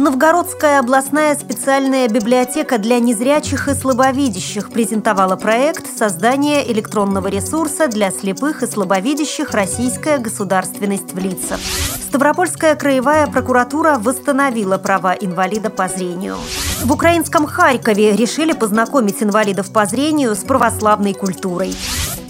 Новгородская 0.00 0.78
областная 0.78 1.34
специальная 1.34 2.08
библиотека 2.08 2.78
для 2.78 2.98
незрячих 3.00 3.68
и 3.68 3.74
слабовидящих 3.74 4.70
презентовала 4.70 5.36
проект 5.36 5.94
создания 5.94 6.66
электронного 6.72 7.28
ресурса 7.28 7.86
для 7.86 8.10
слепых 8.10 8.62
и 8.62 8.66
слабовидящих 8.66 9.50
«Российская 9.50 10.16
государственность 10.16 11.12
в 11.12 11.18
лицах». 11.18 11.60
Ставропольская 12.08 12.76
краевая 12.76 13.26
прокуратура 13.26 13.98
восстановила 13.98 14.78
права 14.78 15.12
инвалида 15.12 15.68
по 15.68 15.86
зрению. 15.86 16.36
В 16.82 16.90
украинском 16.90 17.44
Харькове 17.44 18.16
решили 18.16 18.52
познакомить 18.52 19.22
инвалидов 19.22 19.70
по 19.70 19.84
зрению 19.84 20.34
с 20.34 20.38
православной 20.38 21.12
культурой. 21.12 21.76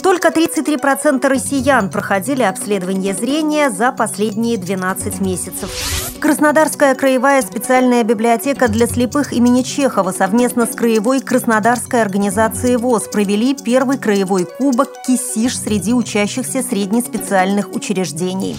Только 0.02 0.30
33% 0.30 1.24
россиян 1.28 1.88
проходили 1.88 2.42
обследование 2.42 3.14
зрения 3.14 3.70
за 3.70 3.92
последние 3.92 4.56
12 4.56 5.20
месяцев. 5.20 5.70
Краснодарская 6.20 6.94
краевая 6.94 7.40
специальная 7.40 8.04
библиотека 8.04 8.68
для 8.68 8.86
слепых 8.86 9.32
имени 9.32 9.62
Чехова 9.62 10.12
совместно 10.12 10.66
с 10.66 10.76
краевой 10.76 11.20
Краснодарской 11.20 12.02
организацией 12.02 12.76
ВОЗ 12.76 13.08
провели 13.10 13.54
первый 13.54 13.96
краевой 13.96 14.44
кубок 14.44 14.90
«Кисиш» 15.06 15.58
среди 15.58 15.94
учащихся 15.94 16.62
среднеспециальных 16.62 17.72
учреждений. 17.72 18.58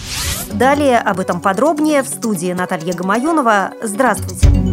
Далее 0.52 0.97
об 0.97 1.19
этом 1.19 1.39
подробнее 1.39 2.02
в 2.02 2.07
студии 2.07 2.52
Наталья 2.52 2.93
Гамаюнова. 2.93 3.73
Здравствуйте! 3.83 4.70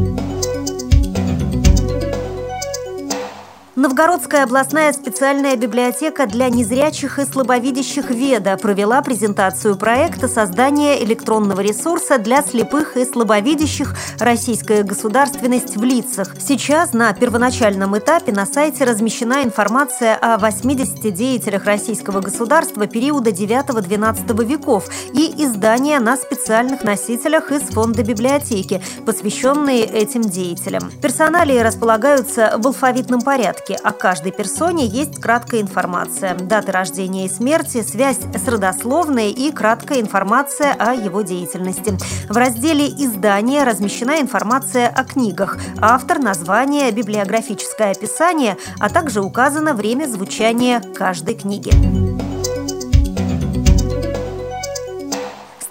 Новгородская 3.79 4.43
областная 4.43 4.93
специальная 4.93 5.55
библиотека 5.55 6.27
для 6.27 6.49
незрячих 6.49 7.21
и 7.21 7.25
слабовидящих 7.25 8.11
ВЕДА 8.11 8.57
провела 8.57 9.01
презентацию 9.03 9.77
проекта 9.77 10.27
создания 10.27 11.05
электронного 11.05 11.61
ресурса 11.61 12.19
для 12.19 12.43
слепых 12.43 12.97
и 12.97 13.05
слабовидящих 13.05 13.95
«Российская 14.19 14.83
государственность 14.83 15.77
в 15.77 15.85
лицах». 15.85 16.35
Сейчас 16.41 16.93
на 16.93 17.13
первоначальном 17.13 17.97
этапе 17.97 18.33
на 18.33 18.47
сайте 18.47 18.83
размещена 18.83 19.45
информация 19.45 20.17
о 20.17 20.39
80 20.39 21.15
деятелях 21.15 21.65
российского 21.65 22.21
государства 22.21 22.89
периода 22.89 23.31
9-12 23.31 24.45
веков 24.45 24.89
и 25.13 25.33
издания 25.45 26.01
на 26.01 26.17
специальных 26.17 26.83
носителях 26.83 27.53
из 27.53 27.63
фонда 27.63 28.03
библиотеки, 28.03 28.83
посвященные 29.07 29.85
этим 29.85 30.23
деятелям. 30.23 30.91
Персоналии 31.01 31.61
располагаются 31.61 32.55
в 32.59 32.67
алфавитном 32.67 33.21
порядке 33.21 33.68
справке 33.69 33.75
о 33.77 33.93
каждой 33.93 34.33
персоне 34.33 34.87
есть 34.87 35.21
краткая 35.21 35.61
информация, 35.61 36.35
даты 36.35 36.73
рождения 36.73 37.27
и 37.27 37.29
смерти, 37.29 37.83
связь 37.83 38.19
с 38.19 38.49
родословной 38.49 39.31
и 39.31 39.53
краткая 39.53 40.01
информация 40.01 40.75
о 40.79 40.95
его 40.95 41.23
деятельности. 41.23 41.97
В 42.29 42.37
разделе 42.37 42.89
«Издания» 42.89 43.65
размещена 43.65 44.21
информация 44.21 44.89
о 44.89 45.05
книгах, 45.05 45.59
автор, 45.81 46.19
название, 46.19 46.91
библиографическое 46.91 47.93
описание, 47.93 48.57
а 48.79 48.89
также 48.89 49.21
указано 49.21 49.75
время 49.75 50.07
звучания 50.07 50.81
каждой 50.81 51.35
книги. 51.35 51.73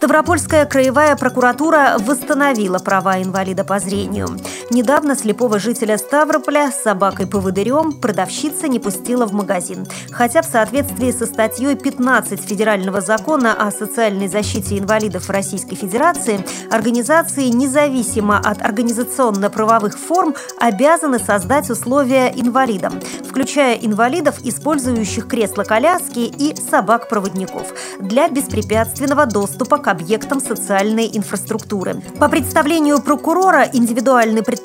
Ставропольская 0.08 0.66
краевая 0.66 1.16
прокуратура 1.16 1.98
восстановила 2.00 2.80
права 2.80 3.22
инвалида 3.22 3.64
по 3.64 3.80
зрению. 3.80 4.28
Недавно 4.70 5.16
слепого 5.16 5.60
жителя 5.60 5.98
Ставрополя 5.98 6.72
с 6.72 6.84
собакой-поводырем 6.84 7.94
продавщица 7.94 8.68
не 8.68 8.80
пустила 8.80 9.26
в 9.26 9.32
магазин. 9.32 9.88
Хотя 10.12 10.42
в 10.42 10.46
соответствии 10.46 11.12
со 11.12 11.26
статьей 11.26 11.76
15 11.76 12.42
Федерального 12.42 13.00
закона 13.00 13.54
о 13.54 13.72
социальной 13.72 14.28
защите 14.28 14.78
инвалидов 14.78 15.30
Российской 15.30 15.76
Федерации, 15.76 16.46
организации 16.70 17.46
независимо 17.46 18.40
от 18.40 18.62
организационно-правовых 18.62 19.98
форм 19.98 20.36
обязаны 20.60 21.20
создать 21.20 21.70
условия 21.70 22.34
инвалидам, 22.36 23.00
включая 23.26 23.76
инвалидов, 23.76 24.36
использующих 24.44 25.28
кресло-коляски 25.28 26.20
и 26.20 26.54
собак-проводников, 26.58 27.74
для 28.00 28.28
беспрепятственного 28.28 29.28
доступа 29.28 29.78
к 29.78 29.88
объектам 29.88 30.42
социальной 30.42 31.10
инфраструктуры. 31.14 32.02
По 32.20 32.28
представлению 32.28 33.02
прокурора, 33.02 33.70
индивидуальный 33.72 34.44
предприниматель 34.44 34.57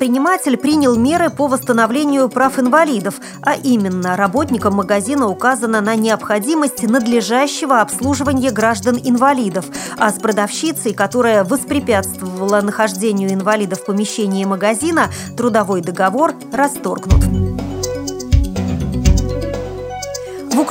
принял 0.55 0.95
меры 0.95 1.29
по 1.29 1.47
восстановлению 1.47 2.29
прав 2.29 2.59
инвалидов, 2.59 3.15
а 3.41 3.55
именно 3.55 4.15
работникам 4.15 4.75
магазина 4.75 5.27
указано 5.27 5.81
на 5.81 5.95
необходимость 5.95 6.83
надлежащего 6.83 7.81
обслуживания 7.81 8.51
граждан-инвалидов, 8.51 9.65
а 9.97 10.09
с 10.09 10.15
продавщицей, 10.15 10.93
которая 10.93 11.43
воспрепятствовала 11.43 12.61
нахождению 12.61 13.33
инвалидов 13.33 13.81
в 13.81 13.85
помещении 13.85 14.45
магазина, 14.45 15.09
трудовой 15.35 15.81
договор 15.81 16.33
расторгнут. 16.51 17.42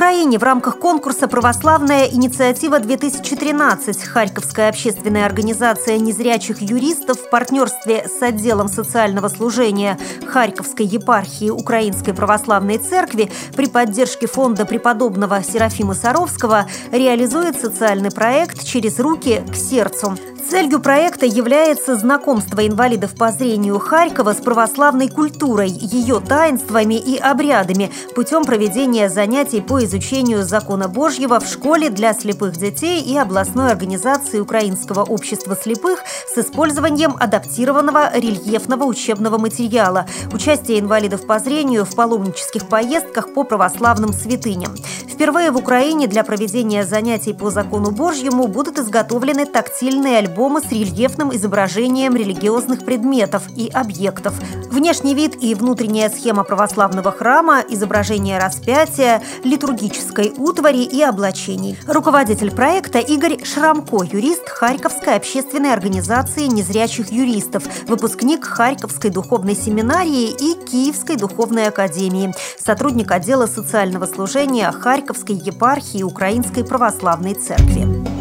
Украине 0.02 0.36
в 0.36 0.42
рамках 0.42 0.80
конкурса 0.80 1.28
«Православная 1.28 2.06
инициатива-2013» 2.06 4.04
Харьковская 4.04 4.68
общественная 4.68 5.24
организация 5.24 5.96
незрячих 5.98 6.60
юристов 6.60 7.20
в 7.20 7.30
партнерстве 7.30 8.08
с 8.08 8.20
отделом 8.20 8.66
социального 8.66 9.28
служения 9.28 9.96
Харьковской 10.26 10.86
епархии 10.86 11.50
Украинской 11.50 12.14
Православной 12.14 12.78
Церкви 12.78 13.30
при 13.54 13.68
поддержке 13.68 14.26
фонда 14.26 14.66
преподобного 14.66 15.40
Серафима 15.44 15.94
Саровского 15.94 16.66
реализует 16.90 17.60
социальный 17.60 18.10
проект 18.10 18.64
«Через 18.64 18.98
руки 18.98 19.44
к 19.52 19.54
сердцу». 19.54 20.16
Целью 20.50 20.80
проекта 20.80 21.24
является 21.24 21.96
знакомство 21.96 22.66
инвалидов 22.66 23.14
по 23.14 23.30
зрению 23.30 23.78
Харькова 23.78 24.32
с 24.32 24.36
православной 24.36 25.08
культурой, 25.08 25.70
ее 25.70 26.20
таинствами 26.20 26.94
и 26.94 27.16
обрядами 27.16 27.90
путем 28.14 28.44
проведения 28.44 29.08
занятий 29.08 29.60
по 29.60 29.82
изучению 29.84 30.42
закона 30.42 30.88
Божьего 30.88 31.38
в 31.38 31.46
школе 31.46 31.90
для 31.90 32.12
слепых 32.12 32.56
детей 32.56 33.00
и 33.00 33.16
областной 33.16 33.70
организации 33.70 34.40
Украинского 34.40 35.04
общества 35.04 35.56
слепых 35.56 36.00
с 36.26 36.36
использованием 36.36 37.16
адаптированного 37.18 38.10
рельефного 38.18 38.84
учебного 38.84 39.38
материала, 39.38 40.06
участие 40.32 40.80
инвалидов 40.80 41.26
по 41.26 41.38
зрению 41.38 41.84
в 41.84 41.94
паломнических 41.94 42.68
поездках 42.68 43.32
по 43.32 43.44
православным 43.44 44.12
святыням. 44.12 44.74
Впервые 45.08 45.50
в 45.50 45.56
Украине 45.56 46.08
для 46.08 46.24
проведения 46.24 46.84
занятий 46.84 47.32
по 47.32 47.50
закону 47.50 47.90
Божьему 47.92 48.48
будут 48.48 48.78
изготовлены 48.78 49.46
тактильные 49.46 50.18
альбомы 50.18 50.31
альбома 50.32 50.62
с 50.62 50.70
рельефным 50.72 51.34
изображением 51.34 52.16
религиозных 52.16 52.84
предметов 52.84 53.42
и 53.54 53.68
объектов. 53.68 54.34
Внешний 54.70 55.14
вид 55.14 55.36
и 55.42 55.54
внутренняя 55.54 56.08
схема 56.08 56.42
православного 56.42 57.12
храма, 57.12 57.62
изображение 57.68 58.38
распятия, 58.38 59.22
литургической 59.44 60.32
утвари 60.38 60.84
и 60.84 61.02
облачений. 61.02 61.78
Руководитель 61.86 62.50
проекта 62.50 62.98
Игорь 62.98 63.44
Шрамко, 63.44 64.02
юрист 64.02 64.48
Харьковской 64.48 65.16
общественной 65.16 65.74
организации 65.74 66.46
незрячих 66.46 67.12
юристов, 67.12 67.64
выпускник 67.86 68.44
Харьковской 68.44 69.10
духовной 69.10 69.54
семинарии 69.54 70.30
и 70.30 70.54
Киевской 70.64 71.16
духовной 71.16 71.68
академии, 71.68 72.32
сотрудник 72.58 73.10
отдела 73.10 73.46
социального 73.46 74.06
служения 74.06 74.72
Харьковской 74.72 75.34
епархии 75.34 76.02
Украинской 76.02 76.64
православной 76.64 77.34
церкви. 77.34 78.11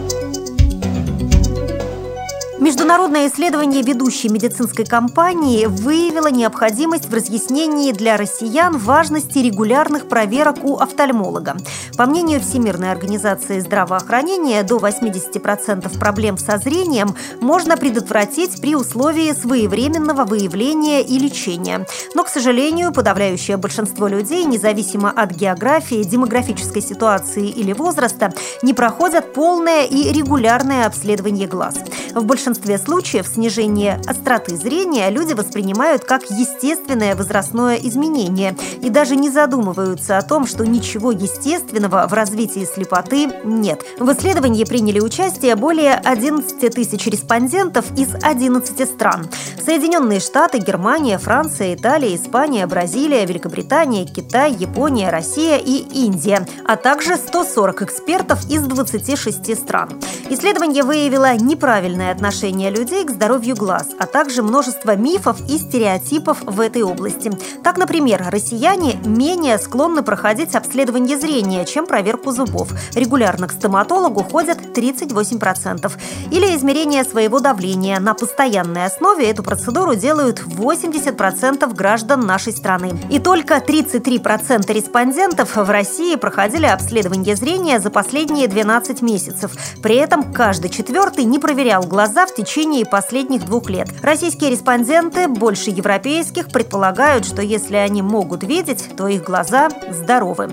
Международное 2.71 3.27
исследование 3.27 3.81
ведущей 3.81 4.29
медицинской 4.29 4.85
компании 4.85 5.65
выявило 5.65 6.27
необходимость 6.27 7.09
в 7.09 7.13
разъяснении 7.13 7.91
для 7.91 8.15
россиян 8.15 8.77
важности 8.77 9.39
регулярных 9.39 10.07
проверок 10.07 10.63
у 10.63 10.77
офтальмолога. 10.77 11.57
По 11.97 12.05
мнению 12.05 12.39
Всемирной 12.39 12.93
организации 12.93 13.59
здравоохранения, 13.59 14.63
до 14.63 14.77
80% 14.77 15.99
проблем 15.99 16.37
со 16.37 16.57
зрением 16.59 17.13
можно 17.41 17.75
предотвратить 17.75 18.61
при 18.61 18.73
условии 18.77 19.33
своевременного 19.33 20.23
выявления 20.23 21.01
и 21.01 21.19
лечения. 21.19 21.85
Но, 22.15 22.23
к 22.23 22.29
сожалению, 22.29 22.93
подавляющее 22.93 23.57
большинство 23.57 24.07
людей, 24.07 24.45
независимо 24.45 25.11
от 25.11 25.31
географии, 25.31 26.03
демографической 26.03 26.81
ситуации 26.81 27.49
или 27.49 27.73
возраста, 27.73 28.33
не 28.61 28.73
проходят 28.73 29.33
полное 29.33 29.83
и 29.83 30.13
регулярное 30.13 30.85
обследование 30.85 31.47
глаз. 31.49 31.75
В 32.15 32.23
большинстве 32.23 32.60
случаев 32.77 33.27
снижение 33.27 33.99
остроты 34.07 34.55
зрения 34.55 35.09
люди 35.09 35.33
воспринимают 35.33 36.05
как 36.05 36.29
естественное 36.29 37.15
возрастное 37.15 37.75
изменение 37.75 38.55
и 38.81 38.89
даже 38.89 39.15
не 39.15 39.29
задумываются 39.29 40.17
о 40.17 40.21
том, 40.21 40.45
что 40.45 40.65
ничего 40.65 41.11
естественного 41.11 42.07
в 42.07 42.13
развитии 42.13 42.65
слепоты 42.65 43.29
нет. 43.43 43.83
В 43.99 44.11
исследовании 44.11 44.63
приняли 44.63 44.99
участие 44.99 45.55
более 45.55 45.95
11 45.95 46.73
тысяч 46.73 47.05
респондентов 47.07 47.85
из 47.97 48.09
11 48.21 48.87
стран. 48.87 49.27
Соединенные 49.63 50.19
Штаты, 50.19 50.59
Германия, 50.59 51.17
Франция, 51.17 51.75
Италия, 51.75 52.15
Испания, 52.15 52.65
Бразилия, 52.67 53.25
Великобритания, 53.25 54.05
Китай, 54.05 54.53
Япония, 54.53 55.09
Россия 55.09 55.57
и 55.57 55.77
Индия, 56.05 56.47
а 56.65 56.77
также 56.77 57.17
140 57.17 57.81
экспертов 57.83 58.49
из 58.49 58.61
26 58.61 59.57
стран. 59.57 59.89
Исследование 60.29 60.83
выявило 60.83 61.35
неправильное 61.35 62.11
отношение 62.11 62.50
людей 62.51 63.05
к 63.05 63.11
здоровью 63.11 63.55
глаз, 63.55 63.89
а 63.99 64.05
также 64.05 64.43
множество 64.43 64.95
мифов 64.95 65.37
и 65.49 65.57
стереотипов 65.57 66.41
в 66.41 66.59
этой 66.59 66.83
области. 66.83 67.31
Так, 67.63 67.77
например, 67.77 68.25
россияне 68.29 68.95
менее 69.05 69.57
склонны 69.57 70.03
проходить 70.03 70.55
обследование 70.55 71.17
зрения, 71.17 71.65
чем 71.65 71.85
проверку 71.85 72.31
зубов. 72.31 72.69
Регулярно 72.93 73.47
к 73.47 73.51
стоматологу 73.51 74.23
ходят 74.23 74.59
38%. 74.77 75.91
Или 76.31 76.55
измерение 76.55 77.03
своего 77.03 77.39
давления. 77.39 77.99
На 77.99 78.13
постоянной 78.13 78.85
основе 78.85 79.29
эту 79.29 79.43
процедуру 79.43 79.95
делают 79.95 80.41
80% 80.41 81.73
граждан 81.73 82.21
нашей 82.21 82.53
страны. 82.53 82.99
И 83.09 83.19
только 83.19 83.57
33% 83.57 84.71
респондентов 84.73 85.55
в 85.55 85.69
России 85.69 86.15
проходили 86.15 86.65
обследование 86.65 87.35
зрения 87.35 87.79
за 87.79 87.89
последние 87.89 88.47
12 88.47 89.01
месяцев. 89.01 89.51
При 89.81 89.95
этом 89.95 90.33
каждый 90.33 90.69
четвертый 90.69 91.23
не 91.25 91.39
проверял 91.39 91.83
глаза 91.83 92.25
в 92.25 92.33
течение 92.41 92.85
последних 92.85 93.45
двух 93.45 93.69
лет. 93.69 93.87
Российские 94.01 94.49
респонденты, 94.49 95.27
больше 95.27 95.69
европейских, 95.69 96.47
предполагают, 96.47 97.25
что 97.25 97.41
если 97.41 97.75
они 97.75 98.01
могут 98.01 98.43
видеть, 98.43 98.89
то 98.97 99.07
их 99.07 99.23
глаза 99.23 99.69
здоровы. 99.91 100.49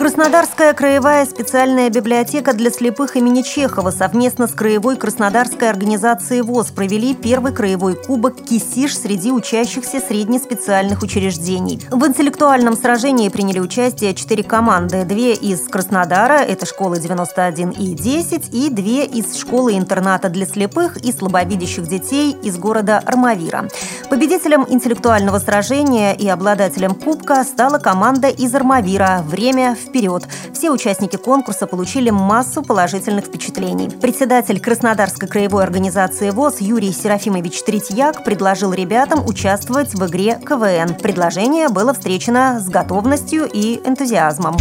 Краснодарская 0.00 0.72
краевая 0.72 1.26
специальная 1.26 1.90
библиотека 1.90 2.54
для 2.54 2.70
слепых 2.70 3.16
имени 3.16 3.42
Чехова 3.42 3.90
совместно 3.90 4.46
с 4.46 4.52
Краевой 4.52 4.96
Краснодарской 4.96 5.68
организацией 5.68 6.40
ВОЗ 6.40 6.70
провели 6.70 7.14
первый 7.14 7.52
краевой 7.52 7.96
кубок 7.96 8.36
«Кисиш» 8.36 8.96
среди 8.96 9.30
учащихся 9.30 10.00
среднеспециальных 10.00 11.02
учреждений. 11.02 11.82
В 11.90 12.06
интеллектуальном 12.06 12.78
сражении 12.78 13.28
приняли 13.28 13.58
участие 13.58 14.14
четыре 14.14 14.42
команды. 14.42 15.04
Две 15.04 15.34
из 15.34 15.68
Краснодара, 15.68 16.38
это 16.38 16.64
школы 16.64 16.98
91 16.98 17.68
и 17.72 17.92
10, 17.92 18.54
и 18.54 18.70
две 18.70 19.04
из 19.04 19.36
школы-интерната 19.36 20.30
для 20.30 20.46
слепых 20.46 20.96
и 20.96 21.12
слабовидящих 21.12 21.86
детей 21.86 22.34
из 22.42 22.56
города 22.56 23.02
Армавира. 23.04 23.68
Победителем 24.08 24.64
интеллектуального 24.66 25.40
сражения 25.40 26.14
и 26.14 26.26
обладателем 26.26 26.94
кубка 26.94 27.44
стала 27.44 27.76
команда 27.76 28.28
из 28.28 28.54
Армавира 28.54 29.22
«Время 29.28 29.74
в 29.74 29.89
вперед. 29.90 30.26
Все 30.54 30.70
участники 30.70 31.16
конкурса 31.16 31.66
получили 31.66 32.10
массу 32.10 32.62
положительных 32.62 33.26
впечатлений. 33.26 33.90
Председатель 33.90 34.60
Краснодарской 34.60 35.28
краевой 35.28 35.64
организации 35.64 36.30
ВОЗ 36.30 36.60
Юрий 36.60 36.92
Серафимович 36.92 37.62
Третьяк 37.64 38.24
предложил 38.24 38.72
ребятам 38.72 39.26
участвовать 39.26 39.94
в 39.94 40.06
игре 40.06 40.40
КВН. 40.46 40.94
Предложение 40.94 41.68
было 41.68 41.92
встречено 41.92 42.60
с 42.60 42.68
готовностью 42.68 43.48
и 43.52 43.80
энтузиазмом. 43.84 44.56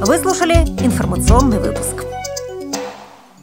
Вы 0.00 0.18
слушали 0.18 0.54
информационный 0.80 1.58
выпуск. 1.58 2.13